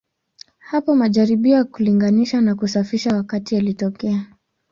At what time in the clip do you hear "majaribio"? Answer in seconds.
0.95-1.55